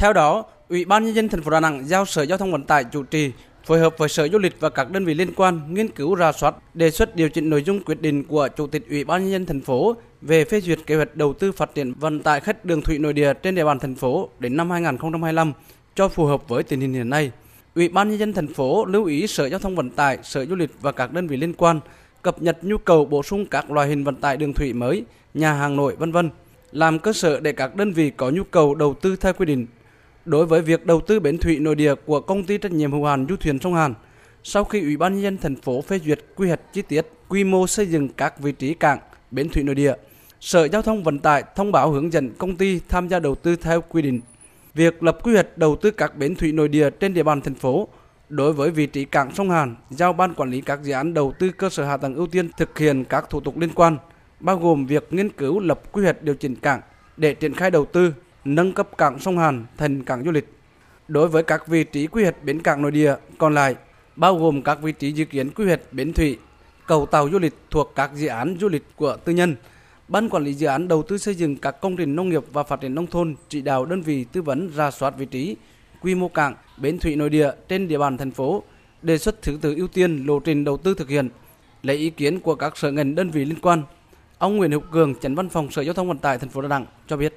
[0.00, 2.64] Theo đó, Ủy ban nhân dân thành phố Đà Nẵng giao Sở Giao thông Vận
[2.64, 3.32] tải chủ trì
[3.66, 6.32] phối hợp với Sở Du lịch và các đơn vị liên quan nghiên cứu rà
[6.32, 9.32] soát, đề xuất điều chỉnh nội dung quyết định của Chủ tịch Ủy ban nhân
[9.32, 12.64] dân thành phố về phê duyệt kế hoạch đầu tư phát triển vận tải khách
[12.64, 15.52] đường thủy nội địa trên địa bàn thành phố đến năm 2025
[15.94, 17.30] cho phù hợp với tình hình hiện nay.
[17.74, 20.54] Ủy ban nhân dân thành phố lưu ý Sở Giao thông Vận tải, Sở Du
[20.54, 21.80] lịch và các đơn vị liên quan
[22.22, 25.04] cập nhật nhu cầu bổ sung các loại hình vận tải đường thủy mới,
[25.34, 26.30] nhà hàng nội vân vân,
[26.72, 29.66] làm cơ sở để các đơn vị có nhu cầu đầu tư theo quy định.
[30.24, 33.04] Đối với việc đầu tư bến thủy nội địa của công ty trách nhiệm hữu
[33.04, 33.94] hạn du thuyền sông Hàn,
[34.42, 37.44] sau khi Ủy ban nhân dân thành phố phê duyệt quy hoạch chi tiết quy
[37.44, 38.98] mô xây dựng các vị trí cảng,
[39.30, 39.94] bến thủy nội địa,
[40.40, 43.56] Sở Giao thông Vận tải thông báo hướng dẫn công ty tham gia đầu tư
[43.56, 44.20] theo quy định.
[44.74, 47.54] Việc lập quy hoạch đầu tư các bến thủy nội địa trên địa bàn thành
[47.54, 47.88] phố
[48.28, 51.32] đối với vị trí cảng sông Hàn giao ban quản lý các dự án đầu
[51.38, 53.96] tư cơ sở hạ tầng ưu tiên thực hiện các thủ tục liên quan,
[54.40, 56.80] bao gồm việc nghiên cứu lập quy hoạch điều chỉnh cảng
[57.16, 58.12] để triển khai đầu tư,
[58.44, 60.48] nâng cấp cảng sông Hàn thành cảng du lịch.
[61.08, 63.74] Đối với các vị trí quy hoạch bến cảng nội địa còn lại,
[64.16, 66.38] bao gồm các vị trí dự kiến quy hoạch bến thủy,
[66.86, 69.56] cầu tàu du lịch thuộc các dự án du lịch của tư nhân,
[70.10, 72.62] Ban quản lý dự án đầu tư xây dựng các công trình nông nghiệp và
[72.62, 75.56] phát triển nông thôn chỉ đạo đơn vị tư vấn ra soát vị trí,
[76.00, 78.62] quy mô cảng, bến thủy nội địa trên địa bàn thành phố,
[79.02, 81.28] đề xuất thứ tự ưu tiên lộ trình đầu tư thực hiện,
[81.82, 83.82] lấy ý kiến của các sở ngành đơn vị liên quan.
[84.38, 86.68] Ông Nguyễn Hữu Cường, Chánh văn phòng Sở Giao thông Vận tải thành phố Đà
[86.68, 87.34] Nẵng cho biết.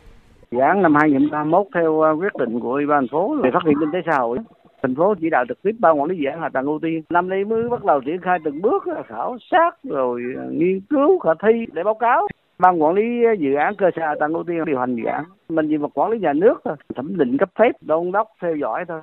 [0.53, 3.59] Dự án năm 2021 theo ờ, quyết định của Ủy ban thành phố về phát
[3.65, 4.37] triển kinh tế xã hội.
[4.81, 7.01] Thành phố chỉ đạo trực tiếp ban quản lý dự án hạ tầng ưu tiên.
[7.09, 10.81] Năm nay mới bắt đầu triển khai từng bước ờ, khảo sát rồi ờ, nghiên
[10.89, 12.27] cứu, khả thi để báo cáo.
[12.59, 13.03] Ban quản lý
[13.39, 15.23] dự án cơ sở hạ tầng ưu tiên điều hành dự án.
[15.49, 18.55] Mình chỉ một quản lý nhà nước thôi, thẩm định cấp phép, đôn đốc, theo
[18.55, 19.01] dõi thôi.